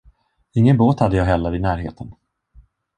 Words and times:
Ingen 0.51 0.77
båt 0.77 0.99
hade 0.99 1.17
jag 1.17 1.25
heller 1.25 1.55
i 1.55 1.59
närheten. 1.59 2.15